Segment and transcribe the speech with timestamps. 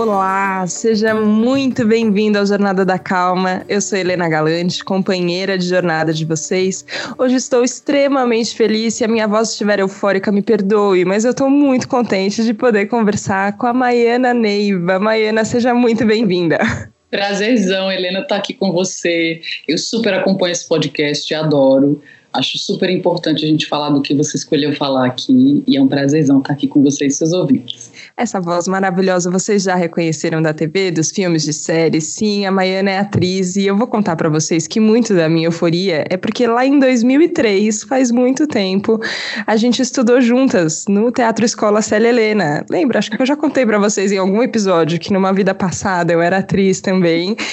[0.00, 3.64] Olá, seja muito bem-vindo ao Jornada da Calma.
[3.68, 6.86] Eu sou Helena Galante, companheira de jornada de vocês.
[7.18, 8.94] Hoje estou extremamente feliz.
[8.94, 12.86] Se a minha voz estiver eufórica, me perdoe, mas eu estou muito contente de poder
[12.86, 15.00] conversar com a Maiana Neiva.
[15.00, 16.60] Maiana, seja muito bem-vinda.
[17.10, 19.40] Prazerzão, Helena, estar tá aqui com você.
[19.66, 22.00] Eu super acompanho esse podcast, adoro.
[22.32, 25.88] Acho super importante a gente falar do que você escolheu falar aqui e é um
[25.88, 27.87] prazerzão estar aqui com vocês e seus ouvintes.
[28.18, 32.02] Essa voz maravilhosa vocês já reconheceram da TV, dos filmes, de séries.
[32.02, 35.46] Sim, a Maiana é atriz e eu vou contar para vocês que muito da minha
[35.46, 38.98] euforia é porque lá em 2003, faz muito tempo,
[39.46, 42.66] a gente estudou juntas no Teatro Escola Célia Helena.
[42.68, 42.98] Lembra?
[42.98, 46.20] Acho que eu já contei para vocês em algum episódio que numa vida passada eu
[46.20, 47.36] era atriz também.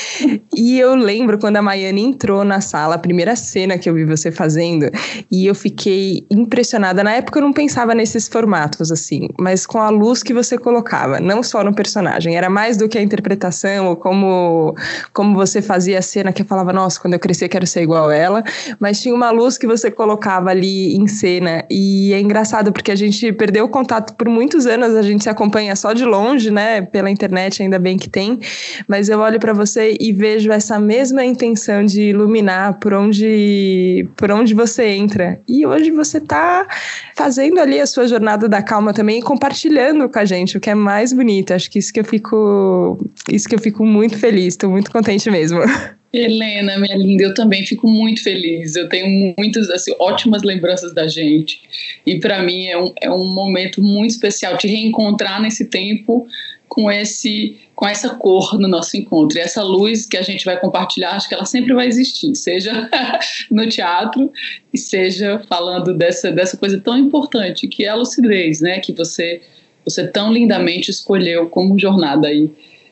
[0.58, 4.06] E eu lembro quando a Maiana entrou na sala, a primeira cena que eu vi
[4.06, 4.90] você fazendo,
[5.30, 7.04] e eu fiquei impressionada.
[7.04, 10.58] Na época eu não pensava nesses formatos assim, mas com a luz que você você
[10.58, 14.76] colocava, não só no personagem, era mais do que a interpretação ou como,
[15.14, 18.10] como você fazia a cena que eu falava, nossa, quando eu crescer quero ser igual
[18.12, 18.44] ela,
[18.80, 22.96] mas tinha uma luz que você colocava ali em cena e é engraçado porque a
[22.96, 26.82] gente perdeu o contato por muitos anos, a gente se acompanha só de longe, né,
[26.82, 28.40] pela internet, ainda bem que tem,
[28.88, 34.32] mas eu olho para você e vejo essa mesma intenção de iluminar por onde por
[34.32, 35.40] onde você entra.
[35.48, 36.68] E hoje você está
[37.16, 40.70] fazendo ali a sua jornada da calma também, compartilhando com a gente gente, o que
[40.70, 41.54] é mais bonito.
[41.54, 42.98] Acho que isso que eu fico,
[43.32, 45.60] isso que eu fico muito feliz, estou muito contente mesmo.
[46.14, 48.78] Helena, minha linda, eu também fico muito feliz.
[48.78, 51.60] Eu tenho muitas assim, ótimas lembranças da gente.
[52.06, 56.26] E para mim é um, é um momento muito especial te reencontrar nesse tempo
[56.70, 59.38] com esse com essa cor no nosso encontro.
[59.38, 62.90] E essa luz que a gente vai compartilhar, acho que ela sempre vai existir, seja
[63.52, 64.32] no teatro
[64.74, 68.80] e seja falando dessa, dessa coisa tão importante que é a lucidez, né?
[68.80, 69.42] Que você
[69.86, 72.52] você tão lindamente escolheu como jornada aí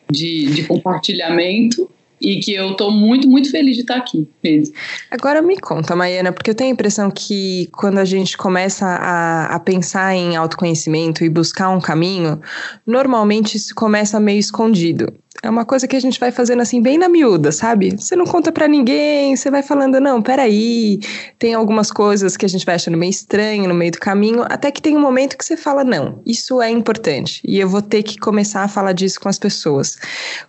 [0.09, 1.89] de, de compartilhamento
[2.23, 4.73] e que eu estou muito, muito feliz de estar aqui mesmo.
[5.11, 9.48] Agora me conta, Maiana, porque eu tenho a impressão que quando a gente começa a,
[9.48, 12.39] a pensar em autoconhecimento e buscar um caminho,
[12.87, 15.14] normalmente isso começa meio escondido.
[15.42, 17.95] É uma coisa que a gente vai fazendo assim, bem na miúda, sabe?
[17.98, 20.99] Você não conta para ninguém, você vai falando, não, peraí,
[21.39, 24.72] tem algumas coisas que a gente vai achando meio estranho no meio do caminho, até
[24.72, 28.04] que tem um momento que você fala, não, isso é importante e eu vou ter
[28.04, 29.98] que começar a falar disso com as pessoas.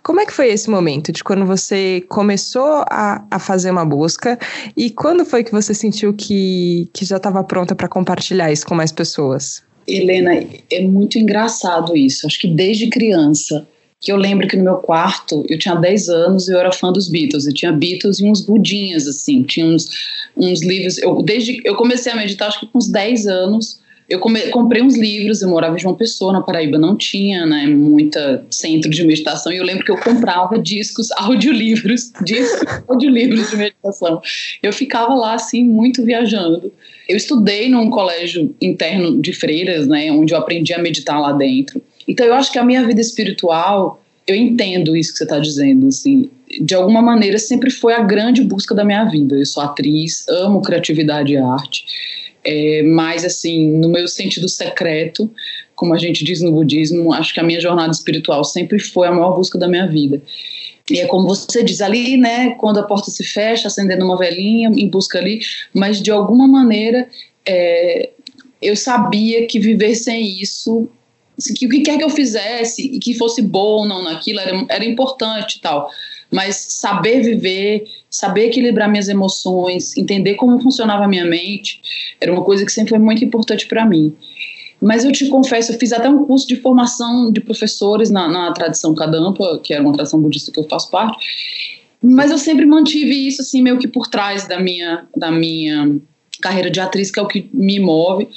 [0.03, 4.37] Como é que foi esse momento de quando você começou a, a fazer uma busca
[4.77, 8.75] e quando foi que você sentiu que, que já estava pronta para compartilhar isso com
[8.75, 9.63] mais pessoas?
[9.87, 12.25] Helena, é muito engraçado isso.
[12.25, 13.67] Acho que desde criança
[14.05, 16.91] que eu lembro que no meu quarto, eu tinha 10 anos e eu era fã
[16.91, 19.89] dos Beatles, eu tinha Beatles e uns budinhas, assim, tinha uns,
[20.37, 24.19] uns livros, eu, desde, eu comecei a meditar acho que com uns 10 anos, eu
[24.19, 28.45] come, comprei uns livros, eu morava em João Pessoa, na Paraíba não tinha, né, muita
[28.51, 34.21] centro de meditação, e eu lembro que eu comprava discos, audiolivros, discos, audiolivros de meditação.
[34.61, 36.71] Eu ficava lá, assim, muito viajando.
[37.09, 41.81] Eu estudei num colégio interno de freiras, né, onde eu aprendi a meditar lá dentro.
[42.07, 45.87] Então eu acho que a minha vida espiritual, eu entendo isso que você está dizendo,
[45.87, 46.29] assim,
[46.61, 49.35] de alguma maneira sempre foi a grande busca da minha vida.
[49.35, 51.85] Eu sou atriz, amo criatividade e arte,
[52.43, 55.31] é, mas assim, no meu sentido secreto,
[55.75, 59.11] como a gente diz no budismo, acho que a minha jornada espiritual sempre foi a
[59.11, 60.21] maior busca da minha vida.
[60.89, 64.69] E é como você diz ali, né, quando a porta se fecha, acendendo uma velhinha
[64.69, 65.39] em busca ali,
[65.73, 67.09] mas de alguma maneira
[67.43, 68.11] é,
[68.61, 70.87] eu sabia que viver sem isso
[71.55, 74.65] que o que quer que eu fizesse e que fosse bom ou não naquilo era,
[74.69, 75.89] era importante e tal.
[76.31, 81.81] Mas saber viver, saber equilibrar minhas emoções, entender como funcionava a minha mente,
[82.19, 84.15] era uma coisa que sempre foi muito importante para mim.
[84.81, 88.51] Mas eu te confesso, eu fiz até um curso de formação de professores na, na
[88.51, 91.17] tradição Kadampa, que era uma tradição budista que eu faço parte,
[92.01, 95.99] mas eu sempre mantive isso assim meio que por trás da minha da minha
[96.41, 98.27] carreira de atriz, que é o que me move.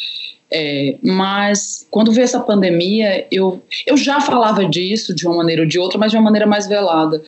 [0.50, 5.68] É, mas quando veio essa pandemia, eu, eu já falava disso de uma maneira ou
[5.68, 7.22] de outra, mas de uma maneira mais velada.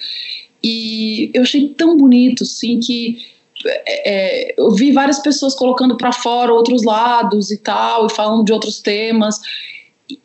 [0.62, 3.18] E eu achei tão bonito, sim, que
[3.66, 8.44] é, é eu vi várias pessoas colocando para fora outros lados e tal, e falando
[8.44, 9.38] de outros temas.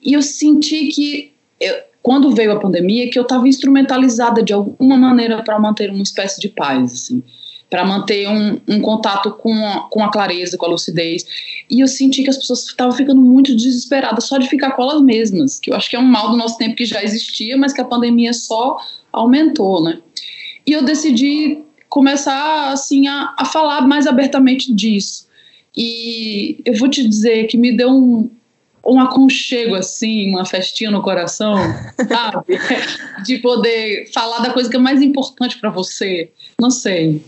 [0.01, 4.97] E eu senti que, eu, quando veio a pandemia, que eu estava instrumentalizada de alguma
[4.97, 7.21] maneira para manter uma espécie de paz, assim
[7.75, 11.25] para manter um, um, contato com a, com a clareza, com a lucidez.
[11.69, 15.01] E eu senti que as pessoas estavam ficando muito desesperadas só de ficar com elas
[15.01, 17.73] mesmas, que eu acho que é um mal do nosso tempo que já existia, mas
[17.73, 18.77] que a pandemia só
[19.11, 19.99] aumentou, né?
[20.65, 25.27] E eu decidi começar assim a, a falar mais abertamente disso.
[25.75, 28.31] E eu vou te dizer que me deu um,
[28.87, 31.55] um aconchego assim, uma festinha no coração,
[32.07, 32.57] sabe?
[33.25, 36.31] De poder falar da coisa que é mais importante para você.
[36.57, 37.21] Não sei.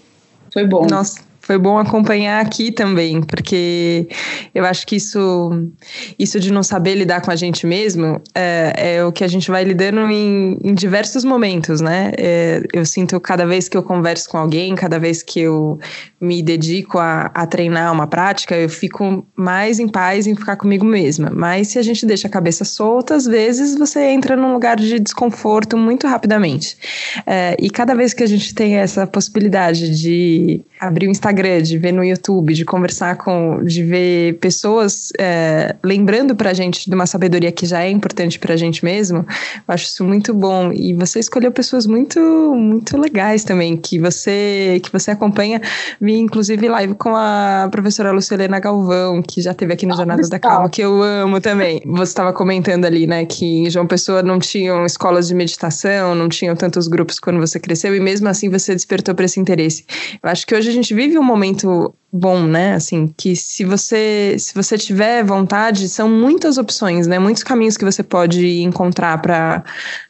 [0.58, 0.88] Foi bom.
[0.90, 4.10] Nossa, foi bom acompanhar aqui também, porque
[4.54, 5.50] eu acho que isso,
[6.20, 9.50] isso de não saber lidar com a gente mesmo é, é o que a gente
[9.50, 12.12] vai lidando em, em diversos momentos, né?
[12.18, 15.80] É, eu sinto cada vez que eu converso com alguém, cada vez que eu
[16.20, 20.84] me dedico a, a treinar uma prática, eu fico mais em paz em ficar comigo
[20.84, 21.30] mesma.
[21.34, 25.00] Mas se a gente deixa a cabeça solta, às vezes você entra num lugar de
[25.00, 26.76] desconforto muito rapidamente.
[27.26, 31.78] É, e cada vez que a gente tem essa possibilidade de abrir o Instagram, de
[31.78, 37.08] ver no YouTube, de conversar com, de ver pessoas é, lembrando pra gente de uma
[37.08, 40.72] sabedoria que já é importante pra gente mesmo, eu acho isso muito bom.
[40.72, 42.20] E você escolheu pessoas muito,
[42.56, 45.60] muito legais também, que você, que você acompanha.
[46.00, 50.28] Vi, inclusive, live com a professora Lucilena Galvão, que já teve aqui no ah, Jornada
[50.28, 51.82] da Calma, que eu amo também.
[51.86, 56.30] Você estava comentando ali, né, que em João Pessoa não tinham escolas de meditação, não
[56.30, 59.84] tinham tantos grupos quando você cresceu, e mesmo assim você despertou para esse interesse.
[60.22, 62.74] Eu acho que hoje hoje a gente vive um momento bom, né?
[62.74, 67.20] Assim, que se você se você tiver vontade, são muitas opções, né?
[67.20, 69.64] Muitos caminhos que você pode encontrar para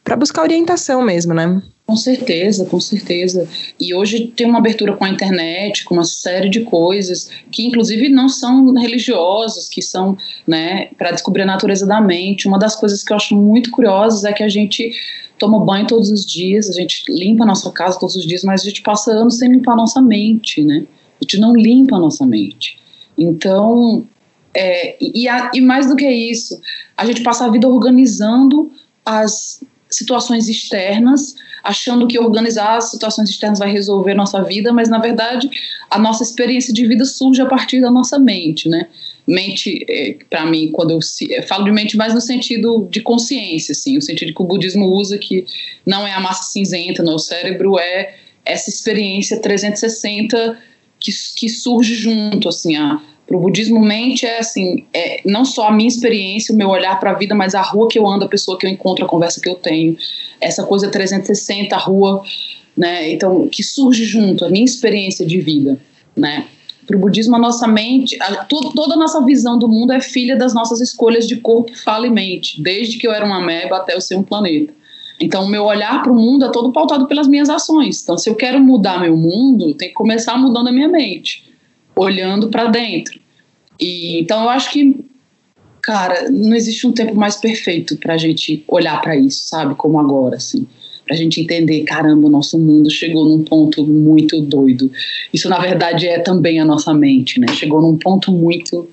[0.04, 1.60] para buscar orientação mesmo, né?
[1.86, 3.48] Com certeza, com certeza.
[3.80, 8.10] E hoje tem uma abertura com a internet, com uma série de coisas que, inclusive,
[8.10, 10.14] não são religiosas, que são,
[10.46, 12.46] né, para descobrir a natureza da mente.
[12.46, 14.92] Uma das coisas que eu acho muito curiosas é que a gente
[15.38, 18.60] toma banho todos os dias, a gente limpa a nossa casa todos os dias, mas
[18.60, 20.86] a gente passa anos sem limpar a nossa mente, né?
[21.20, 22.78] A gente não limpa a nossa mente.
[23.16, 24.06] Então,
[24.54, 26.60] é, e, a, e mais do que isso,
[26.96, 28.70] a gente passa a vida organizando
[29.04, 29.60] as
[29.90, 31.34] situações externas,
[31.64, 35.48] achando que organizar as situações externas vai resolver nossa vida, mas na verdade
[35.90, 38.86] a nossa experiência de vida surge a partir da nossa mente, né?
[39.28, 43.72] mente, é, para mim, quando eu, eu, falo de mente mais no sentido de consciência,
[43.72, 45.44] assim, o sentido que o budismo usa, que
[45.84, 50.58] não é a massa cinzenta, não, o cérebro é essa experiência 360
[51.00, 52.76] que, que surge junto, assim,
[53.28, 56.98] para o budismo mente é assim, é não só a minha experiência, o meu olhar
[56.98, 59.08] para a vida, mas a rua que eu ando, a pessoa que eu encontro, a
[59.08, 59.96] conversa que eu tenho,
[60.40, 62.22] essa coisa 360, a rua,
[62.74, 65.78] né, então, que surge junto, a minha experiência de vida,
[66.16, 66.46] né,
[66.86, 70.00] para o budismo, a nossa mente, a, to, toda a nossa visão do mundo é
[70.00, 73.76] filha das nossas escolhas de corpo, fala e mente, desde que eu era uma ameba
[73.76, 74.72] até eu ser um planeta.
[75.20, 78.02] Então, meu olhar para o mundo é todo pautado pelas minhas ações.
[78.02, 81.44] Então, se eu quero mudar meu mundo, tem que começar mudando a minha mente,
[81.96, 83.20] olhando para dentro.
[83.80, 85.04] E, então, eu acho que,
[85.82, 89.74] cara, não existe um tempo mais perfeito para a gente olhar para isso, sabe?
[89.74, 90.66] Como agora, assim
[91.08, 94.92] para a gente entender, caramba, o nosso mundo chegou num ponto muito doido.
[95.32, 97.46] Isso, na verdade, é também a nossa mente, né?
[97.54, 98.86] Chegou num ponto muito,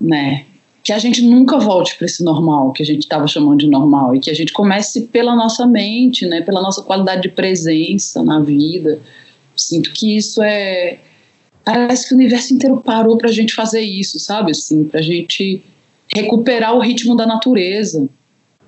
[0.00, 0.44] né?
[0.82, 4.16] Que a gente nunca volte para esse normal que a gente estava chamando de normal
[4.16, 6.40] e que a gente comece pela nossa mente, né?
[6.40, 9.00] Pela nossa qualidade de presença na vida.
[9.56, 10.98] Sinto que isso é
[11.64, 14.50] parece que o universo inteiro parou para a gente fazer isso, sabe?
[14.50, 15.62] Assim, para a gente
[16.12, 18.08] recuperar o ritmo da natureza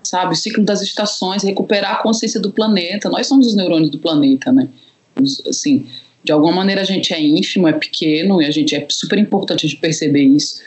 [0.04, 0.34] sabe?
[0.34, 3.08] O ciclo das estações, recuperar a consciência do planeta.
[3.08, 4.68] Nós somos os neurônios do planeta, né?
[5.48, 5.86] Assim,
[6.22, 9.66] de alguma maneira a gente é ínfimo, é pequeno, e a gente é super importante
[9.66, 10.60] gente perceber isso,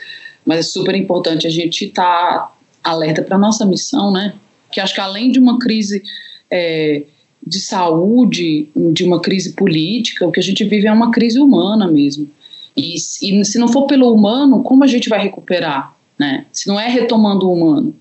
[0.48, 4.32] mas é super importante a gente estar tá alerta para nossa missão, né?
[4.72, 6.02] Que acho que além de uma crise
[6.50, 7.02] é,
[7.46, 11.86] de saúde, de uma crise política, o que a gente vive é uma crise humana
[11.86, 12.26] mesmo.
[12.74, 16.46] E, e se não for pelo humano, como a gente vai recuperar, né?
[16.50, 17.94] Se não é retomando o humano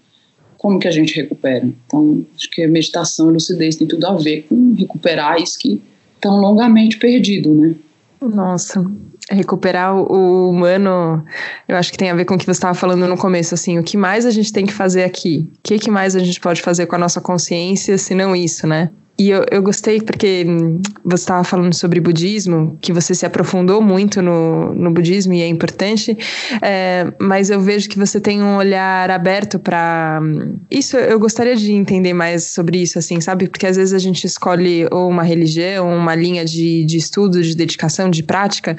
[0.57, 1.65] como que a gente recupera?
[1.85, 5.81] Então, acho que a meditação e lucidez tem tudo a ver com recuperar isso que
[6.19, 7.75] tão longamente perdido, né?
[8.19, 8.89] Nossa,
[9.29, 11.23] recuperar o humano,
[11.67, 13.77] eu acho que tem a ver com o que você estava falando no começo, assim,
[13.77, 15.49] o que mais a gente tem que fazer aqui?
[15.57, 18.65] O que, que mais a gente pode fazer com a nossa consciência, se não isso,
[18.65, 18.89] né?
[19.19, 23.81] E eu, eu gostei porque hum, você estava falando sobre budismo, que você se aprofundou
[23.81, 26.15] muito no, no budismo e é importante,
[26.61, 30.19] é, mas eu vejo que você tem um olhar aberto para.
[30.21, 33.47] Hum, isso eu gostaria de entender mais sobre isso, assim, sabe?
[33.47, 37.55] Porque às vezes a gente escolhe ou uma religião, uma linha de, de estudo, de
[37.55, 38.77] dedicação, de prática,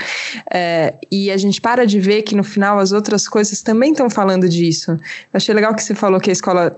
[0.52, 4.08] é, e a gente para de ver que no final as outras coisas também estão
[4.08, 4.92] falando disso.
[4.92, 4.98] Eu
[5.34, 6.72] achei legal que você falou que a escola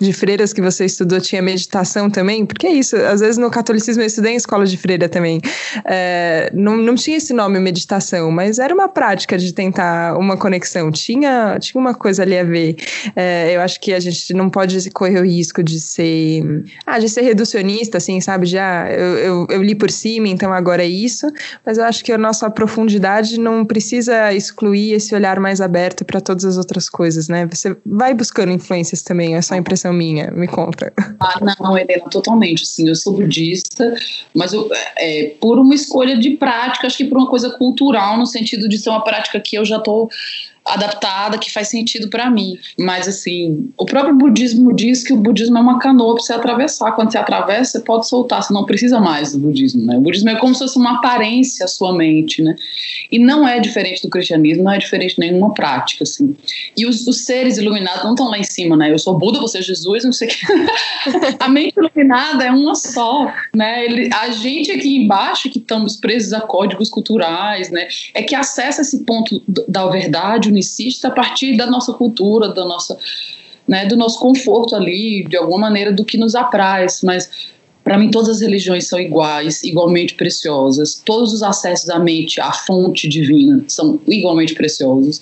[0.00, 2.95] de freiras que você estudou tinha meditação também, porque é isso isso.
[3.04, 5.40] Às vezes no catolicismo eu estudei em escola de freira também.
[5.84, 10.90] É, não, não tinha esse nome meditação, mas era uma prática de tentar uma conexão.
[10.90, 12.76] Tinha, tinha uma coisa ali a ver.
[13.14, 17.08] É, eu acho que a gente não pode correr o risco de ser, ah, de
[17.08, 18.46] ser reducionista, assim, sabe?
[18.46, 21.26] Já ah, eu, eu, eu li por cima, então agora é isso.
[21.64, 26.20] Mas eu acho que a nossa profundidade não precisa excluir esse olhar mais aberto para
[26.20, 27.46] todas as outras coisas, né?
[27.46, 30.92] Você vai buscando influências também, é só impressão minha, me conta.
[31.20, 33.94] Ah, não, Helena, totalmente, sim, eu sou budista,
[34.34, 38.26] mas eu, é, por uma escolha de prática, acho que por uma coisa cultural, no
[38.26, 40.08] sentido de ser uma prática que eu já estou
[40.66, 42.58] adaptada que faz sentido para mim.
[42.78, 46.92] Mas assim, o próprio budismo diz que o budismo é uma canoa para você atravessar.
[46.92, 49.96] Quando você atravessa, você pode soltar, você não precisa mais do budismo, né?
[49.96, 52.56] O budismo é como se fosse uma aparência à sua mente, né?
[53.10, 56.36] E não é diferente do cristianismo, não é diferente de nenhuma prática, assim.
[56.76, 58.90] E os, os seres iluminados não estão lá em cima, né?
[58.90, 60.46] Eu sou Buda, você é Jesus, não sei o que.
[61.38, 63.84] a mente iluminada é uma só, né?
[63.84, 67.86] Ele, a gente aqui embaixo, que estamos presos a códigos culturais, né?
[68.14, 72.98] É que acessa esse ponto da verdade, unicista a partir da nossa cultura, da nossa,
[73.68, 77.30] né, do nosso conforto ali, de alguma maneira, do que nos apraz, mas
[77.84, 82.52] para mim todas as religiões são iguais, igualmente preciosas, todos os acessos à mente, à
[82.52, 85.20] fonte divina, são igualmente preciosos,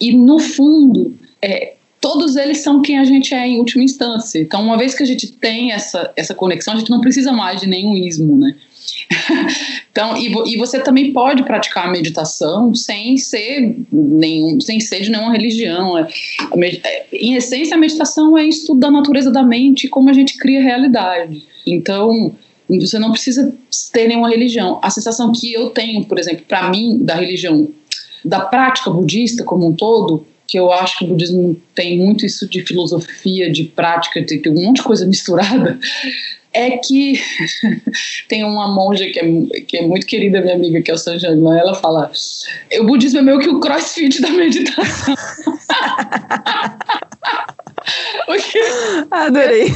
[0.00, 4.38] e no fundo, é, todos eles são quem a gente é em última instância.
[4.38, 7.60] Então, uma vez que a gente tem essa, essa conexão, a gente não precisa mais
[7.62, 8.54] de nenhum ismo, né?
[9.90, 15.10] então, e, e, você também pode praticar a meditação sem ser, nenhum, sem ser de
[15.10, 15.98] nenhuma religião.
[15.98, 16.08] É,
[16.84, 20.36] é, em essência, a meditação é estudo da natureza da mente e como a gente
[20.36, 21.44] cria realidade.
[21.66, 22.34] Então,
[22.68, 23.54] você não precisa
[23.92, 24.78] ter nenhuma religião.
[24.82, 27.68] A sensação que eu tenho, por exemplo, para mim, da religião,
[28.24, 32.48] da prática budista como um todo, que eu acho que o budismo tem muito isso
[32.48, 35.78] de filosofia, de prática, de ter um monte de coisa misturada
[36.54, 37.20] é que
[38.28, 41.58] tem uma monja que é, que é muito querida, minha amiga, que é o Sanjana,
[41.58, 42.10] ela fala:
[42.78, 45.14] o budismo é meio que o crossfit da meditação.
[48.26, 48.60] Porque,
[49.10, 49.66] Adorei.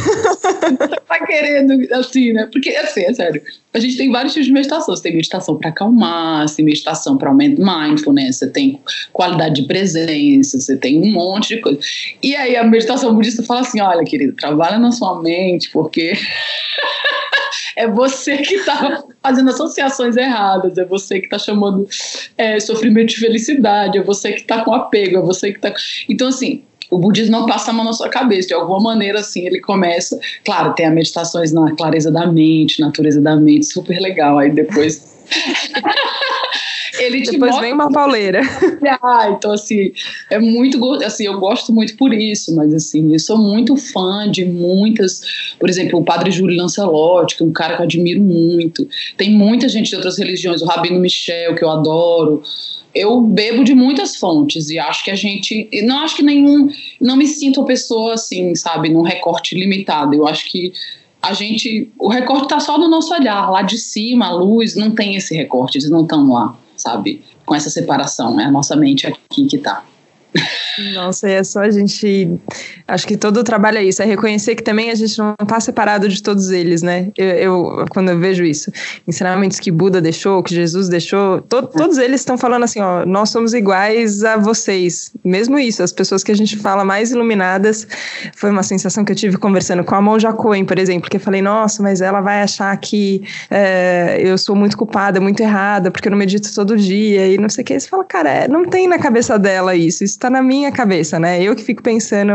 [1.06, 2.48] Tá querendo, assim, né?
[2.50, 3.42] Porque, assim, é sério.
[3.72, 4.96] A gente tem vários tipos de meditação.
[4.96, 8.80] Você tem meditação para acalmar, você tem meditação para aumentar mindfulness, você tem
[9.12, 11.78] qualidade de presença, você tem um monte de coisa.
[12.22, 16.12] E aí a meditação budista fala assim: olha, querido, trabalha na sua mente, porque
[17.76, 21.86] é você que está fazendo associações erradas, é você que está chamando
[22.36, 25.72] é, sofrimento de felicidade, é você que está com apego, é você que está.
[26.08, 29.46] Então, assim, o budismo não passa a mão na sua cabeça, de alguma maneira, assim,
[29.46, 30.18] ele começa.
[30.44, 34.38] Claro, tem as meditações na clareza da mente, natureza da mente, super legal.
[34.38, 35.18] Aí depois.
[36.98, 37.60] ele Depois mostra...
[37.60, 38.40] vem uma pauleira.
[39.02, 39.92] Ah, então assim,
[40.30, 44.44] é muito, assim, eu gosto muito por isso, mas assim, eu sou muito fã de
[44.44, 45.20] muitas,
[45.58, 48.88] por exemplo, o Padre Júlio Lancelotti, que é um cara que eu admiro muito.
[49.16, 52.42] Tem muita gente de outras religiões, o Rabino Michel, que eu adoro.
[52.94, 56.68] Eu bebo de muitas fontes e acho que a gente, não acho que nenhum,
[57.00, 60.14] não me sinto uma pessoa assim, sabe, num recorte limitado.
[60.14, 60.72] Eu acho que
[61.20, 64.90] a gente, o recorte está só no nosso olhar, lá de cima, a luz, não
[64.90, 67.22] tem esse recorte, eles não estão lá sabe?
[67.44, 69.84] Com essa separação, é a nossa mente aqui que está.
[70.94, 72.38] Nossa, é só a gente.
[72.86, 75.58] Acho que todo o trabalho é isso, é reconhecer que também a gente não está
[75.58, 77.10] separado de todos eles, né?
[77.16, 78.70] Eu, eu, quando eu vejo isso,
[79.06, 83.30] ensinamentos que Buda deixou, que Jesus deixou, to, todos eles estão falando assim: ó, nós
[83.30, 85.12] somos iguais a vocês.
[85.24, 87.86] Mesmo isso, as pessoas que a gente fala mais iluminadas,
[88.36, 91.20] foi uma sensação que eu tive conversando com a Monja Coen, por exemplo, que eu
[91.20, 96.08] falei: nossa, mas ela vai achar que é, eu sou muito culpada, muito errada, porque
[96.08, 97.78] eu não medito todo dia e não sei o que.
[97.78, 100.72] Você fala, cara, é, não tem na cabeça dela isso, isso está na minha minha
[100.72, 101.42] cabeça, né?
[101.42, 102.32] Eu que fico pensando,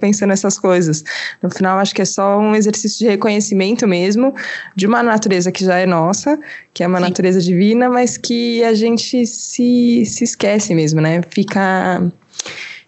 [0.00, 1.04] pensando essas coisas.
[1.42, 4.34] No final, acho que é só um exercício de reconhecimento mesmo
[4.74, 6.38] de uma natureza que já é nossa,
[6.72, 7.04] que é uma Sim.
[7.04, 11.20] natureza divina, mas que a gente se, se esquece mesmo, né?
[11.28, 12.02] Fica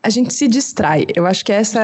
[0.02, 1.04] a gente se distrai.
[1.16, 1.80] Eu acho que essa,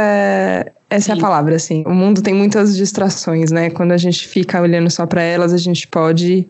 [0.88, 1.83] essa é a palavra, assim.
[1.85, 3.69] O mundo tem muitas distrações, né?
[3.69, 6.47] Quando a gente fica olhando só para elas, a gente pode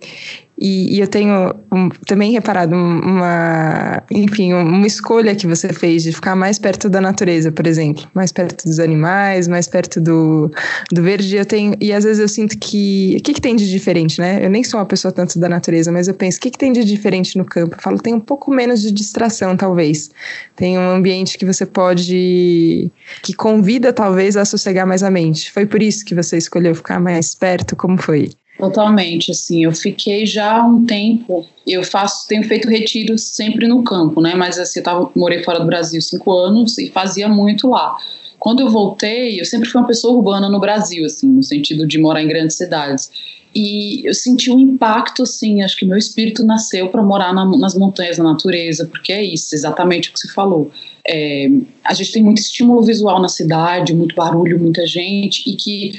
[0.63, 6.13] e, e eu tenho um, também reparado uma, enfim, uma escolha que você fez de
[6.13, 10.49] ficar mais perto da natureza, por exemplo, mais perto dos animais, mais perto do,
[10.93, 11.37] do verde.
[11.37, 14.39] Eu tenho e às vezes eu sinto que o que, que tem de diferente, né?
[14.41, 16.73] Eu nem sou uma pessoa tanto da natureza, mas eu penso o que, que tem
[16.73, 17.75] de diferente no campo.
[17.75, 20.11] Eu falo tem um pouco menos de distração, talvez.
[20.55, 22.89] Tem um ambiente que você pode
[23.21, 25.51] que convida talvez a sossegar mais a mente.
[25.51, 27.75] Foi por isso que você escolheu ficar mais perto?
[27.75, 28.31] Como foi?
[28.63, 33.83] Totalmente, assim, eu fiquei já há um tempo, eu faço, tenho feito retiros sempre no
[33.83, 37.69] campo, né, mas assim, eu tava, morei fora do Brasil cinco anos e fazia muito
[37.69, 37.97] lá.
[38.39, 41.99] quando eu voltei, eu sempre fui uma pessoa urbana no Brasil, assim, no sentido de
[41.99, 43.11] morar em grandes cidades.
[43.53, 47.77] E eu senti um impacto, assim, acho que meu espírito nasceu para morar na, nas
[47.77, 50.71] montanhas, na natureza, porque é isso, exatamente o que você falou.
[51.05, 51.49] É,
[51.85, 55.93] a gente tem muito estímulo visual na cidade, muito barulho, muita gente, e que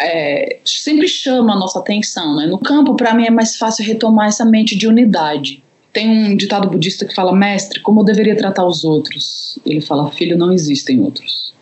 [0.00, 2.36] é, sempre chama a nossa atenção.
[2.36, 2.46] Né?
[2.46, 5.62] No campo, para mim, é mais fácil retomar essa mente de unidade.
[5.92, 9.58] Tem um ditado budista que fala, mestre, como eu deveria tratar os outros?
[9.64, 11.54] Ele fala, filho, não existem outros.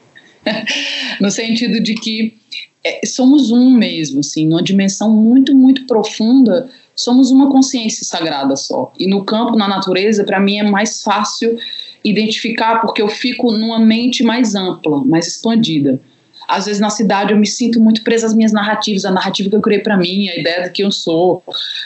[1.21, 2.35] no sentido de que
[2.83, 8.93] é, somos um mesmo, assim, numa dimensão muito, muito profunda, somos uma consciência sagrada só.
[8.99, 11.57] E no campo, na natureza, para mim é mais fácil
[12.05, 16.01] identificar porque eu fico numa mente mais ampla, mais expandida.
[16.49, 19.57] Às vezes na cidade eu me sinto muito presa às minhas narrativas, a narrativa que
[19.57, 21.43] eu criei para mim, a ideia do que eu sou,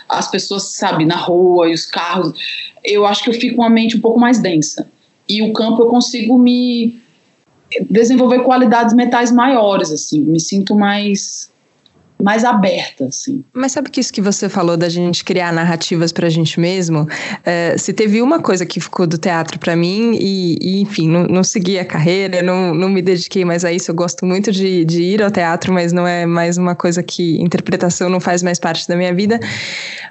[0.08, 2.32] as pessoas, sabe, na rua e os carros.
[2.84, 4.88] Eu acho que eu fico com uma mente um pouco mais densa.
[5.28, 7.00] E o campo eu consigo me
[7.88, 11.50] desenvolver qualidades mentais maiores, assim, me sinto mais
[12.22, 13.44] mais aberta, assim.
[13.52, 17.08] Mas sabe que isso que você falou da gente criar narrativas para a gente mesmo?
[17.44, 21.24] É, se teve uma coisa que ficou do teatro para mim e, e, enfim, não,
[21.24, 23.90] não segui a carreira, não, não me dediquei mais a isso.
[23.90, 27.40] Eu gosto muito de, de ir ao teatro, mas não é mais uma coisa que
[27.40, 29.38] interpretação não faz mais parte da minha vida.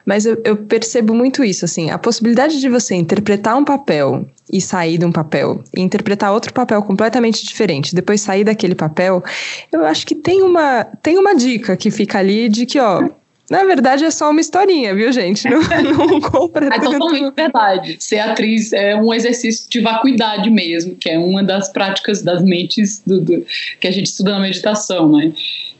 [0.05, 4.61] Mas eu, eu percebo muito isso, assim, a possibilidade de você interpretar um papel e
[4.61, 9.23] sair de um papel e interpretar outro papel completamente diferente, depois sair daquele papel,
[9.71, 13.09] eu acho que tem uma, tem uma dica que fica ali de que, ó,
[13.49, 15.49] na verdade é só uma historinha, viu, gente?
[15.49, 15.61] Não,
[16.07, 17.97] não compra É totalmente verdade.
[17.99, 23.01] Ser atriz é um exercício de vacuidade mesmo, que é uma das práticas das mentes
[23.05, 23.45] do, do,
[23.79, 25.31] que a gente estuda na meditação, né?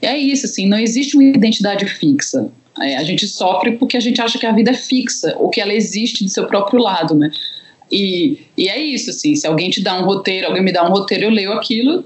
[0.02, 2.50] E é isso, assim, não existe uma identidade fixa.
[2.80, 5.60] É, a gente sofre porque a gente acha que a vida é fixa, ou que
[5.60, 7.32] ela existe do seu próprio lado, né?
[7.92, 10.92] E, e é isso, assim, se alguém te dá um roteiro, alguém me dá um
[10.92, 12.04] roteiro, eu leio aquilo,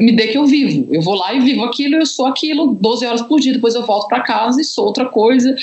[0.00, 0.92] me dê que eu vivo.
[0.92, 3.86] Eu vou lá e vivo aquilo, eu sou aquilo 12 horas por dia, depois eu
[3.86, 5.54] volto para casa e sou outra coisa.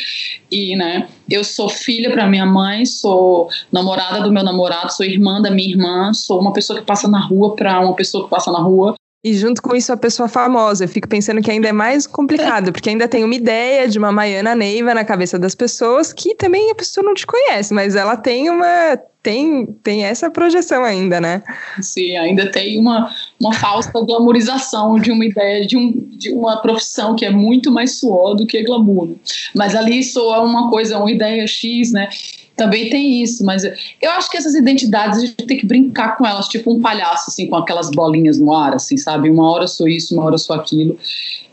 [0.52, 5.42] E, né, eu sou filha para minha mãe, sou namorada do meu namorado, sou irmã
[5.42, 8.52] da minha irmã, sou uma pessoa que passa na rua para uma pessoa que passa
[8.52, 8.96] na rua.
[9.25, 10.84] E junto com isso a pessoa famosa.
[10.84, 14.12] Eu fico pensando que ainda é mais complicado, porque ainda tem uma ideia de uma
[14.12, 18.15] Maiana Neiva na cabeça das pessoas que também a pessoa não te conhece, mas ela
[18.15, 21.41] tem uma tem, tem essa projeção ainda, né?
[21.82, 27.16] Sim, ainda tem uma, uma falsa glamorização de uma ideia de, um, de uma profissão
[27.16, 29.07] que é muito mais suor do que glamour.
[29.07, 29.16] Né?
[29.55, 32.07] Mas ali soa uma coisa, uma ideia X, né?
[32.55, 36.25] Também tem isso, mas eu acho que essas identidades a gente tem que brincar com
[36.25, 39.29] elas, tipo um palhaço, assim, com aquelas bolinhas no ar, assim, sabe?
[39.29, 40.98] Uma hora eu sou isso, uma hora eu sou aquilo.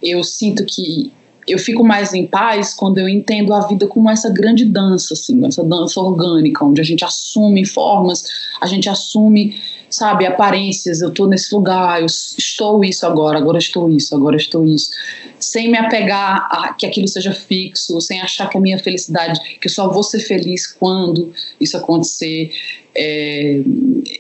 [0.00, 1.12] Eu sinto que
[1.46, 5.44] eu fico mais em paz quando eu entendo a vida como essa grande dança, assim,
[5.44, 8.24] essa dança orgânica, onde a gente assume formas,
[8.60, 9.56] a gente assume
[9.94, 14.64] sabe, aparências, eu estou nesse lugar, eu estou isso agora, agora estou isso, agora estou
[14.64, 14.90] isso,
[15.38, 19.66] sem me apegar a que aquilo seja fixo, sem achar que a minha felicidade, que
[19.66, 22.52] eu só vou ser feliz quando isso acontecer.
[22.94, 23.62] É,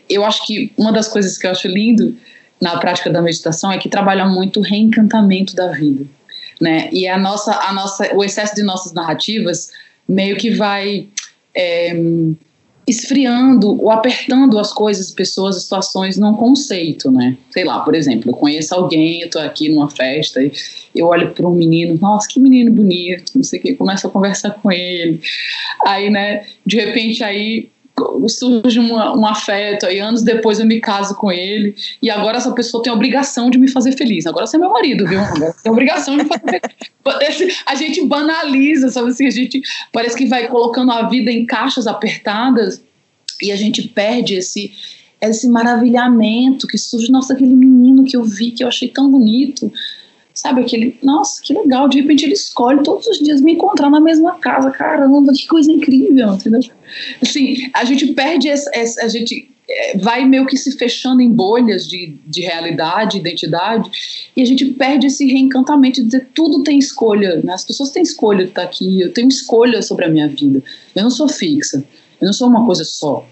[0.08, 2.16] eu acho que uma das coisas que eu acho lindo
[2.60, 6.06] na prática da meditação é que trabalha muito o reencantamento da vida,
[6.60, 6.88] né?
[6.92, 9.70] E a nossa, a nossa, o excesso de nossas narrativas
[10.08, 11.08] meio que vai
[11.54, 11.92] é,
[12.86, 17.36] esfriando ou apertando as coisas, pessoas, situações num conceito, né?
[17.50, 20.52] Sei lá, por exemplo, eu conheço alguém, eu tô aqui numa festa e
[20.94, 24.10] eu olho para um menino, nossa, que menino bonito, não sei o que, começo a
[24.10, 25.20] conversar com ele.
[25.86, 27.71] Aí, né, de repente aí
[28.28, 32.52] surge uma, um afeto, aí anos depois eu me caso com ele, e agora essa
[32.52, 34.26] pessoa tem a obrigação de me fazer feliz.
[34.26, 35.20] Agora você é meu marido, viu?
[35.62, 36.60] Tem a obrigação de fazer
[37.04, 37.62] feliz.
[37.66, 39.26] A gente banaliza, sabe assim?
[39.26, 42.82] A gente parece que vai colocando a vida em caixas apertadas
[43.42, 44.72] e a gente perde esse
[45.20, 49.72] esse maravilhamento que surge, nossa, aquele menino que eu vi, que eu achei tão bonito,
[50.42, 54.00] sabe, aquele, nossa, que legal, de repente ele escolhe todos os dias me encontrar na
[54.00, 56.60] mesma casa, caramba, que coisa incrível, entendeu?
[57.22, 61.30] Assim, a gente perde essa, essa a gente é, vai meio que se fechando em
[61.30, 63.88] bolhas de, de realidade, identidade,
[64.36, 67.52] e a gente perde esse reencantamento de dizer tudo tem escolha, né?
[67.52, 70.60] as pessoas têm escolha de estar aqui, eu tenho escolha sobre a minha vida,
[70.92, 71.84] eu não sou fixa,
[72.20, 73.24] eu não sou uma coisa só.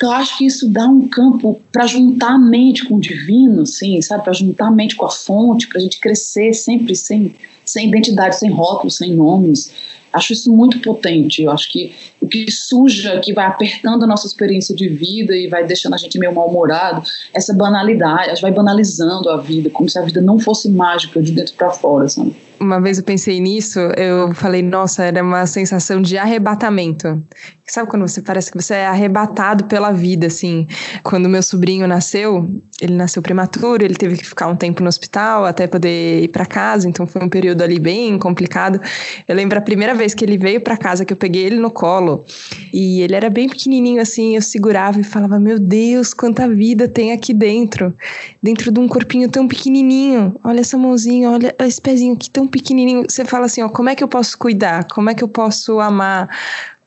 [0.00, 3.64] Então, eu acho que isso dá um campo para juntar a mente com o divino,
[3.64, 4.24] assim, sabe?
[4.24, 7.34] Para juntar a mente com a fonte, para a gente crescer sempre sem,
[7.66, 9.70] sem identidade, sem rótulos, sem nomes.
[10.10, 11.42] Acho isso muito potente.
[11.42, 15.48] Eu acho que o que suja, que vai apertando a nossa experiência de vida e
[15.48, 17.02] vai deixando a gente meio mal-humorado,
[17.34, 21.20] essa banalidade, a gente vai banalizando a vida, como se a vida não fosse mágica
[21.20, 22.34] de dentro para fora, sabe?
[22.60, 27.22] Uma vez eu pensei nisso, eu falei, nossa, era uma sensação de arrebatamento.
[27.66, 30.66] Sabe quando você parece que você é arrebatado pela vida, assim?
[31.04, 35.44] Quando meu sobrinho nasceu, ele nasceu prematuro, ele teve que ficar um tempo no hospital
[35.44, 38.80] até poder ir para casa, então foi um período ali bem complicado.
[39.26, 41.70] Eu lembro a primeira vez que ele veio para casa, que eu peguei ele no
[41.70, 42.24] colo,
[42.72, 47.12] e ele era bem pequenininho assim, eu segurava e falava: Meu Deus, quanta vida tem
[47.12, 47.94] aqui dentro,
[48.42, 50.34] dentro de um corpinho tão pequenininho.
[50.42, 53.04] Olha essa mãozinha, olha esse pezinho aqui tão pequenininho.
[53.08, 54.84] Você fala assim: Ó, como é que eu posso cuidar?
[54.84, 56.28] Como é que eu posso amar?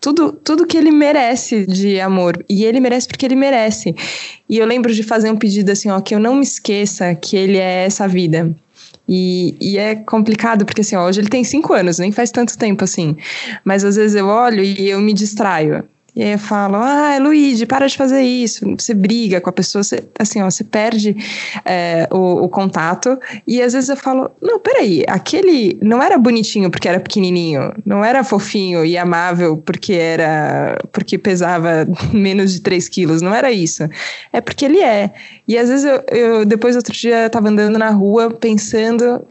[0.04, 2.43] tudo, tudo que ele merece de amor.
[2.49, 3.95] E ele merece porque ele merece.
[4.49, 7.38] E eu lembro de fazer um pedido assim, ó, que eu não me esqueça que
[7.38, 8.54] ele é essa vida.
[9.08, 12.58] E, e é complicado, porque assim, ó, hoje ele tem cinco anos, nem faz tanto
[12.58, 13.15] tempo assim.
[13.63, 15.86] Mas às vezes eu olho e eu me distraio.
[16.15, 18.65] E aí falo, ah, Luigi, para de fazer isso.
[18.78, 21.15] Você briga com a pessoa, você, assim, ó, você perde
[21.65, 23.17] é, o, o, contato.
[23.47, 28.06] E às vezes eu falo, não, peraí, aquele não era bonitinho porque era pequenininho, não
[28.06, 33.84] era fofinho e amável porque era porque pesava menos de 3 quilos, não era isso.
[34.32, 35.12] É porque ele é.
[35.47, 39.26] E às vezes eu, eu depois outro dia eu tava andando na rua pensando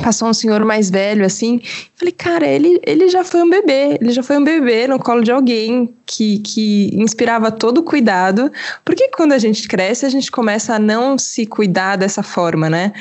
[0.00, 1.60] passou um senhor mais velho assim.
[1.96, 5.22] Falei, cara, ele, ele já foi um bebê, ele já foi um bebê no colo
[5.22, 8.50] de alguém que, que inspirava todo o cuidado.
[8.84, 12.68] Por que quando a gente cresce, a gente começa a não se cuidar dessa forma,
[12.68, 12.92] né?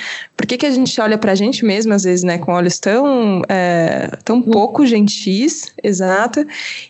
[0.42, 3.44] Por que, que a gente olha pra gente mesmo, às vezes, né, com olhos tão,
[3.48, 4.42] é, tão hum.
[4.42, 6.46] pouco gentis, exato,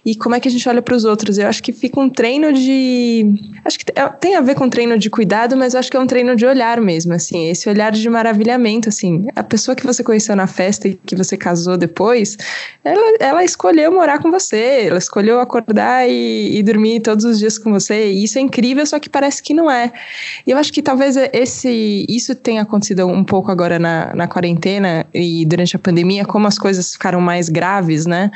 [0.05, 1.37] e como é que a gente olha para os outros?
[1.37, 3.25] Eu acho que fica um treino de.
[3.65, 5.99] Acho que é, tem a ver com treino de cuidado, mas eu acho que é
[5.99, 9.27] um treino de olhar mesmo, assim, esse olhar de maravilhamento, assim.
[9.35, 12.37] A pessoa que você conheceu na festa e que você casou depois,
[12.83, 17.57] ela, ela escolheu morar com você, ela escolheu acordar e, e dormir todos os dias
[17.57, 19.91] com você, e isso é incrível, só que parece que não é.
[20.45, 25.05] E eu acho que talvez esse, isso tenha acontecido um pouco agora na, na quarentena
[25.13, 28.31] e durante a pandemia, como as coisas ficaram mais graves, né?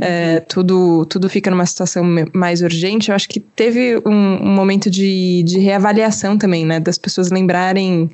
[0.00, 4.90] É, tudo, tudo fica numa situação mais urgente, eu acho que teve um, um momento
[4.90, 6.80] de, de reavaliação também, né?
[6.80, 8.10] Das pessoas lembrarem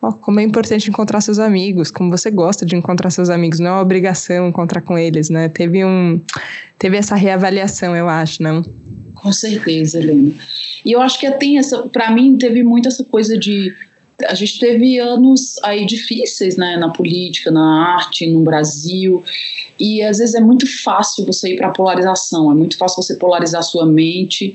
[0.00, 3.66] Oh, como é importante encontrar seus amigos, como você gosta de encontrar seus amigos, não
[3.66, 5.48] é uma obrigação encontrar com eles, né?
[5.48, 6.20] Teve um,
[6.78, 8.62] teve essa reavaliação, eu acho, não?
[9.14, 10.32] Com certeza, Helena.
[10.84, 13.74] E eu acho que tem essa, para mim, teve muito essa coisa de
[14.26, 19.22] a gente teve anos aí difíceis, né, na política, na arte, no Brasil,
[19.78, 23.62] e às vezes é muito fácil você ir para polarização, é muito fácil você polarizar
[23.62, 24.54] sua mente,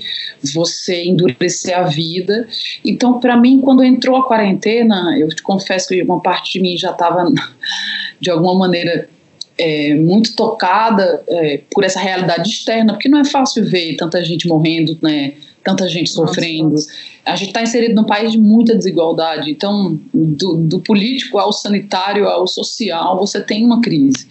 [0.54, 2.46] você endurecer a vida.
[2.84, 6.78] Então, para mim, quando entrou a quarentena, eu te confesso que uma parte de mim
[6.78, 7.32] já estava,
[8.20, 9.10] de alguma maneira,
[9.58, 14.48] é, muito tocada é, por essa realidade externa, porque não é fácil ver tanta gente
[14.48, 16.72] morrendo, né, tanta gente sofrendo.
[16.72, 16.90] Nossa,
[17.26, 22.28] a gente está inserido num país de muita desigualdade, então, do, do, político ao sanitário
[22.28, 24.28] ao social, você tem uma crise.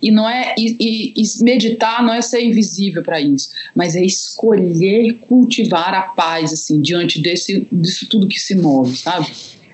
[0.00, 4.04] E não é e, e, e meditar não é ser invisível para isso, mas é
[4.04, 9.26] escolher cultivar a paz assim diante desse disso tudo que se move, sabe?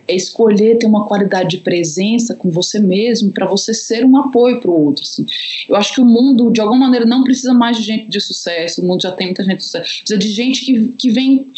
[0.07, 4.61] É escolher ter uma qualidade de presença com você mesmo para você ser um apoio
[4.61, 5.03] para o outro.
[5.03, 5.27] Assim.
[5.69, 8.83] Eu acho que o mundo, de alguma maneira, não precisa mais de gente de sucesso,
[8.83, 11.51] o mundo já tem muita gente de sucesso, precisa de gente que, que vem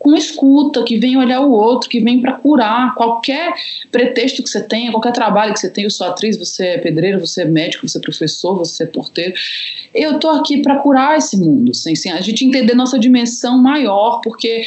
[0.00, 3.52] com escuta, que vem olhar o outro, que vem para curar qualquer
[3.92, 5.86] pretexto que você tenha, qualquer trabalho que você tenha.
[5.86, 9.34] Eu sou atriz, você é pedreiro, você é médico, você é professor, você é porteiro.
[9.94, 14.22] Eu tô aqui para curar esse mundo, assim, assim, a gente entender nossa dimensão maior,
[14.22, 14.62] porque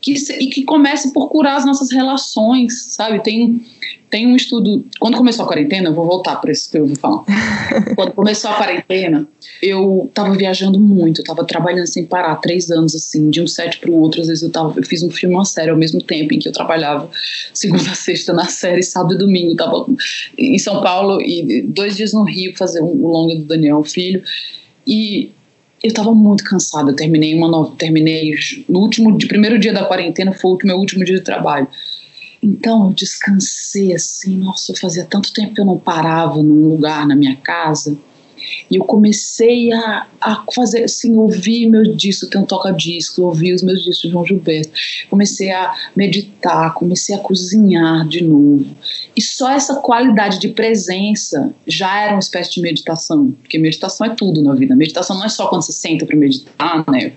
[0.00, 3.22] que, e que comece por curar as nossas relações, sabe?
[3.22, 3.62] Tem
[4.10, 4.84] tem um estudo.
[4.98, 7.24] Quando começou a quarentena, eu vou voltar para isso que eu vou falar.
[7.94, 9.26] quando começou a quarentena,
[9.62, 13.78] eu estava viajando muito, eu tava trabalhando sem parar, três anos, assim, de um set
[13.78, 14.20] para o outro.
[14.20, 16.48] Às vezes eu, tava, eu fiz um filme, uma série ao mesmo tempo em que
[16.48, 17.08] eu trabalhava
[17.54, 19.54] segunda sexta na série, sábado e domingo.
[19.54, 19.86] Tava
[20.36, 24.22] em São Paulo e dois dias no Rio fazer o um, longa do Daniel Filho.
[24.84, 25.30] E
[25.82, 26.90] eu estava muito cansada.
[26.90, 28.34] Eu terminei uma nova, terminei
[28.68, 31.68] no último, de primeiro dia da quarentena foi o meu último dia de trabalho.
[32.42, 37.14] Então eu descansei assim, nossa, fazia tanto tempo que eu não parava num lugar na
[37.14, 37.96] minha casa.
[38.70, 43.62] E eu comecei a, a fazer assim, ouvir meus discos, tem um toca-disco, ouvir os
[43.62, 44.70] meus discos de João Gilberto.
[45.08, 48.66] Comecei a meditar, comecei a cozinhar de novo.
[49.14, 54.14] E só essa qualidade de presença já era uma espécie de meditação, porque meditação é
[54.14, 54.74] tudo na vida.
[54.74, 57.12] Meditação não é só quando você senta para meditar, né?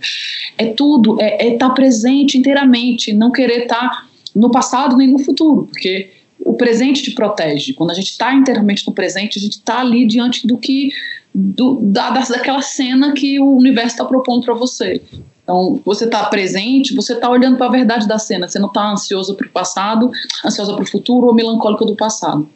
[0.57, 5.08] É tudo, é estar é tá presente inteiramente, não querer estar tá no passado nem
[5.08, 7.74] no futuro, porque o presente te protege.
[7.74, 10.91] Quando a gente está inteiramente no presente, a gente está ali diante do que
[11.34, 15.02] do, da, daquela cena que o universo está propondo para você.
[15.43, 18.48] Então, você está presente, você está olhando para a verdade da cena.
[18.48, 20.12] Você não está ansioso para o passado,
[20.46, 22.48] ansiosa para o futuro ou melancólica do passado.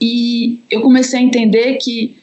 [0.00, 2.20] E eu comecei a entender que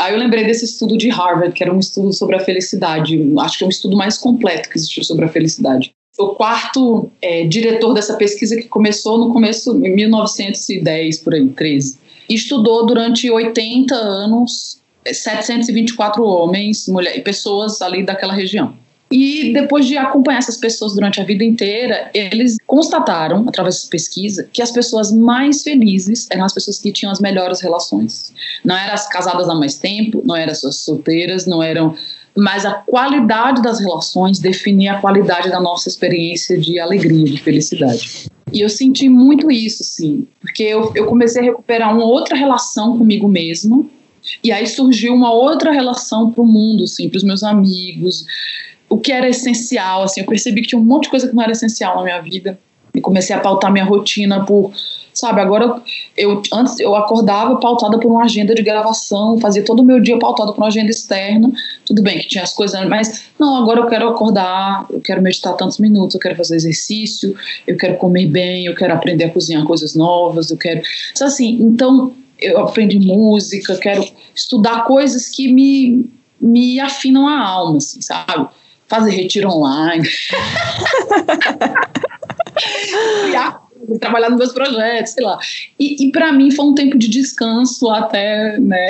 [0.00, 3.20] Aí eu lembrei desse estudo de Harvard, que era um estudo sobre a felicidade.
[3.40, 5.92] Acho que é um estudo mais completo que existiu sobre a felicidade.
[6.18, 11.98] O quarto é, diretor dessa pesquisa que começou no começo, em 1910, por aí, 13.
[12.28, 18.74] Estudou durante 80 anos 724 homens, mulheres, pessoas ali daquela região.
[19.10, 24.48] E depois de acompanhar essas pessoas durante a vida inteira, eles constataram, através dessa pesquisa,
[24.50, 28.32] que as pessoas mais felizes eram as pessoas que tinham as melhores relações.
[28.64, 31.94] Não eram as casadas há mais tempo, não eram as solteiras, não eram.
[32.36, 38.26] Mas a qualidade das relações definia a qualidade da nossa experiência de alegria, de felicidade.
[38.52, 42.98] E eu senti muito isso, sim, porque eu, eu comecei a recuperar uma outra relação
[42.98, 43.90] comigo mesmo,
[44.42, 48.24] e aí surgiu uma outra relação para o mundo, assim, para os meus amigos
[48.92, 51.42] o que era essencial, assim, eu percebi que tinha um monte de coisa que não
[51.42, 52.58] era essencial na minha vida
[52.94, 54.70] e comecei a pautar minha rotina por,
[55.22, 55.80] sabe, agora
[56.16, 60.18] eu antes eu acordava pautada por uma agenda de gravação, fazia todo o meu dia
[60.18, 61.52] pautado por uma agenda externa,
[61.86, 65.54] tudo bem que tinha as coisas, mas não, agora eu quero acordar, eu quero meditar
[65.54, 67.36] tantos minutos, eu quero fazer exercício,
[67.68, 70.82] eu quero comer bem, eu quero aprender a cozinhar coisas novas, eu quero,
[71.12, 74.04] então, assim, então eu aprendi música, quero
[74.34, 78.48] estudar coisas que me me afinam a alma, assim, sabe?
[78.88, 80.02] fazer retiro online,
[84.00, 85.38] trabalhar nos meus projetos, sei lá.
[85.78, 88.88] E, e para mim foi um tempo de descanso até, né?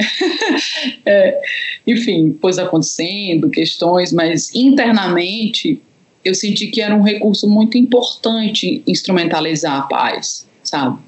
[1.07, 1.41] é,
[1.87, 5.81] enfim, coisas acontecendo, questões, mas internamente
[6.25, 10.99] eu senti que era um recurso muito importante instrumentalizar a paz, sabe?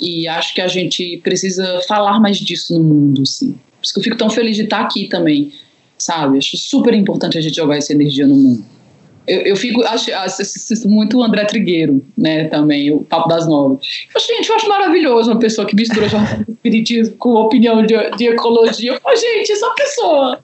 [0.00, 3.52] E acho que a gente precisa falar mais disso no mundo, sim.
[3.52, 5.52] Por isso que eu fico tão feliz de estar aqui também,
[5.96, 6.38] sabe?
[6.38, 8.77] Acho super importante a gente jogar essa energia no mundo.
[9.28, 13.86] Eu, eu fico, acho, assisto muito o André Trigueiro, né, também, o Papo das Novas.
[14.14, 16.06] Eu, gente, eu acho maravilhoso uma pessoa que mistura
[16.48, 18.92] espiritismo com opinião de, de ecologia.
[18.92, 20.40] Eu falo, gente, essa pessoa.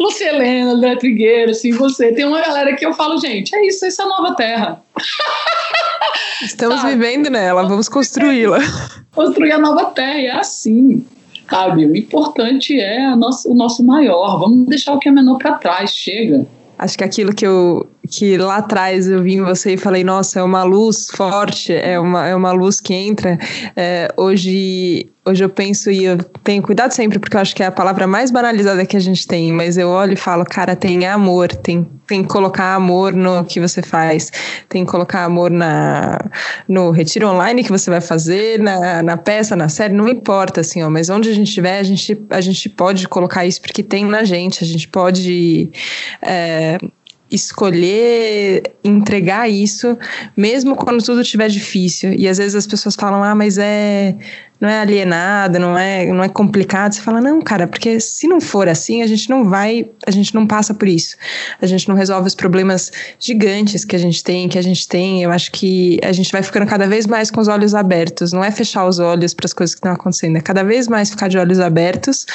[0.00, 2.12] Lucelena, André Trigueiro, assim, você.
[2.12, 4.82] Tem uma galera que eu falo, gente, é isso, essa é a nova terra.
[6.42, 6.94] Estamos Sabe?
[6.94, 8.58] vivendo nela, vamos construí-la.
[9.14, 11.02] Construir a nova terra, é assim
[11.48, 11.86] sabe?
[11.86, 14.38] O importante é nossa, o nosso maior.
[14.38, 15.90] Vamos deixar o que é menor para trás.
[15.90, 16.46] Chega.
[16.78, 20.40] Acho que aquilo que eu que lá atrás eu vi em você e falei, nossa,
[20.40, 23.38] é uma luz forte, é uma, é uma luz que entra.
[23.74, 27.66] É, hoje, hoje eu penso e eu tenho cuidado sempre, porque eu acho que é
[27.66, 31.06] a palavra mais banalizada que a gente tem, mas eu olho e falo, cara, tem
[31.06, 34.30] amor, tem, tem que colocar amor no que você faz,
[34.68, 36.18] tem que colocar amor na,
[36.68, 40.82] no retiro online que você vai fazer, na, na peça, na série, não importa, assim,
[40.82, 44.04] ó, mas onde a gente estiver, a gente, a gente pode colocar isso porque tem
[44.04, 45.70] na gente, a gente pode.
[46.22, 46.78] É,
[47.30, 49.98] escolher entregar isso,
[50.36, 52.12] mesmo quando tudo estiver difícil.
[52.14, 54.14] E às vezes as pessoas falam: "Ah, mas é
[54.60, 56.92] não é alienado, não é, não é complicado".
[56.92, 60.34] Você fala: "Não, cara, porque se não for assim, a gente não vai, a gente
[60.34, 61.16] não passa por isso.
[61.60, 65.22] A gente não resolve os problemas gigantes que a gente tem, que a gente tem.
[65.22, 68.32] Eu acho que a gente vai ficando cada vez mais com os olhos abertos.
[68.32, 71.10] Não é fechar os olhos para as coisas que estão acontecendo, é cada vez mais
[71.10, 72.26] ficar de olhos abertos,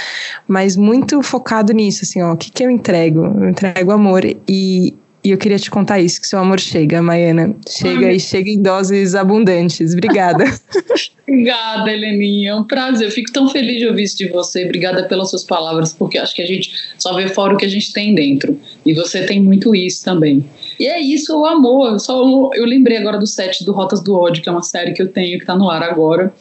[0.48, 3.26] mas muito focado nisso, assim, ó, o que que eu entrego?
[3.26, 7.56] Eu entrego amor e e eu queria te contar isso, que seu amor chega, Maiana.
[7.70, 8.16] Chega Ai.
[8.16, 9.94] e chega em doses abundantes.
[9.94, 10.46] Obrigada.
[11.28, 12.52] Obrigada, Heleninha.
[12.52, 13.08] É um prazer.
[13.08, 14.66] Eu fico tão feliz de ouvir isso de você.
[14.66, 17.70] Obrigada pelas suas palavras, porque acho que a gente só vê fora o que a
[17.70, 18.60] gente tem dentro.
[18.86, 20.44] E você tem muito isso também.
[20.80, 22.00] E é isso, o amor.
[22.00, 22.20] Só,
[22.56, 25.08] eu lembrei agora do set do Rotas do Ódio, que é uma série que eu
[25.08, 26.34] tenho, que está no ar agora.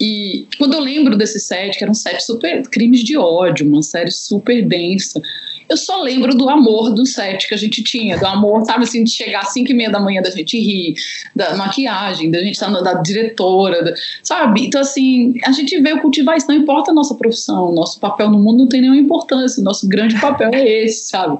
[0.00, 3.82] E quando eu lembro desse set, que era um set super crimes de ódio, uma
[3.82, 5.20] série super densa,
[5.72, 9.02] eu só lembro do amor do set que a gente tinha, do amor, sabe assim,
[9.02, 10.94] de chegar às 5 e meia da manhã da gente rir,
[11.34, 14.66] da maquiagem, da gente estar tá da diretora, da, sabe?
[14.66, 18.38] Então, assim, a gente veio cultivar isso, não importa a nossa profissão, nosso papel no
[18.38, 21.38] mundo não tem nenhuma importância, nosso grande papel é esse, sabe?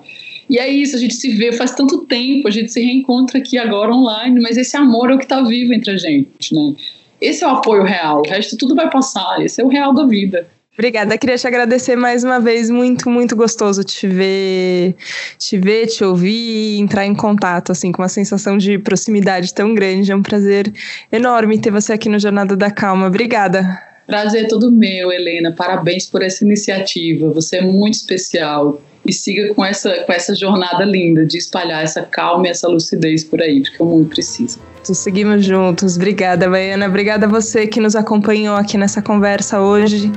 [0.49, 3.59] E é isso, a gente se vê faz tanto tempo, a gente se reencontra aqui
[3.59, 6.75] agora online, mas esse amor é o que está vivo entre a gente, né?
[7.21, 10.07] Esse é o apoio real, o resto tudo vai passar, esse é o real da
[10.07, 10.49] vida.
[10.74, 14.96] Obrigada, queria te agradecer mais uma vez, muito, muito gostoso te ver,
[15.37, 20.11] te ver, te ouvir, entrar em contato, assim, com uma sensação de proximidade tão grande,
[20.11, 20.72] é um prazer
[21.12, 23.78] enorme ter você aqui no Jornada da Calma, obrigada.
[24.06, 29.64] Prazer todo meu, Helena, parabéns por essa iniciativa, você é muito especial, e siga com
[29.64, 33.82] essa, com essa jornada linda de espalhar essa calma e essa lucidez por aí, porque
[33.82, 34.58] o mundo precisa.
[34.82, 35.96] Seguimos juntos.
[35.96, 36.86] Obrigada, Baiana.
[36.86, 40.10] Obrigada a você que nos acompanhou aqui nessa conversa hoje.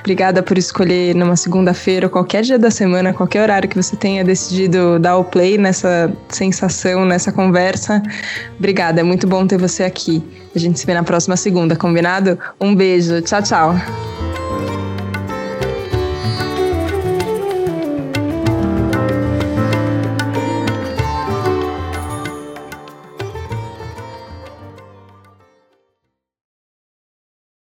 [0.00, 4.98] Obrigada por escolher numa segunda-feira, qualquer dia da semana, qualquer horário que você tenha decidido
[4.98, 8.02] dar o play nessa sensação, nessa conversa.
[8.58, 10.22] Obrigada, é muito bom ter você aqui.
[10.54, 12.38] A gente se vê na próxima segunda, combinado?
[12.60, 13.22] Um beijo.
[13.22, 14.29] Tchau, tchau.